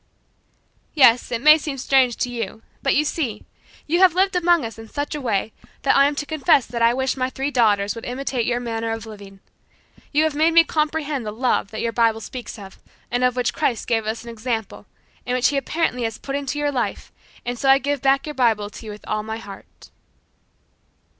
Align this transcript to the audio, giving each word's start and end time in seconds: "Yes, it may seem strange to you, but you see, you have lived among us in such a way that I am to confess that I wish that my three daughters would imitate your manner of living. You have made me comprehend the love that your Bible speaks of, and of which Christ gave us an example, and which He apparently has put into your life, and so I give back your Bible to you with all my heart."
"Yes, 0.95 1.31
it 1.31 1.43
may 1.43 1.59
seem 1.59 1.77
strange 1.77 2.17
to 2.17 2.29
you, 2.31 2.63
but 2.81 2.95
you 2.95 3.05
see, 3.05 3.43
you 3.85 3.99
have 3.99 4.15
lived 4.15 4.35
among 4.35 4.65
us 4.65 4.79
in 4.79 4.89
such 4.89 5.13
a 5.13 5.21
way 5.21 5.53
that 5.83 5.95
I 5.95 6.07
am 6.07 6.15
to 6.15 6.25
confess 6.25 6.65
that 6.65 6.81
I 6.81 6.91
wish 6.91 7.13
that 7.13 7.19
my 7.19 7.29
three 7.29 7.51
daughters 7.51 7.93
would 7.93 8.05
imitate 8.05 8.47
your 8.47 8.59
manner 8.59 8.93
of 8.93 9.05
living. 9.05 9.41
You 10.11 10.23
have 10.23 10.33
made 10.33 10.55
me 10.55 10.63
comprehend 10.63 11.23
the 11.23 11.31
love 11.31 11.69
that 11.69 11.81
your 11.81 11.91
Bible 11.93 12.19
speaks 12.19 12.57
of, 12.57 12.79
and 13.11 13.23
of 13.23 13.35
which 13.35 13.53
Christ 13.53 13.85
gave 13.85 14.07
us 14.07 14.23
an 14.23 14.31
example, 14.31 14.87
and 15.23 15.35
which 15.35 15.49
He 15.49 15.57
apparently 15.57 16.01
has 16.01 16.17
put 16.17 16.35
into 16.35 16.57
your 16.57 16.71
life, 16.71 17.11
and 17.45 17.59
so 17.59 17.69
I 17.69 17.77
give 17.77 18.01
back 18.01 18.25
your 18.25 18.33
Bible 18.33 18.71
to 18.71 18.85
you 18.87 18.91
with 18.91 19.05
all 19.07 19.21
my 19.21 19.37
heart." 19.37 19.91